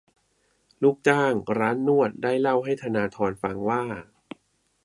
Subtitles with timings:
[0.83, 3.83] ลูกจ้างร้านนวดได้เล่าให้ธนาธรฟังว่า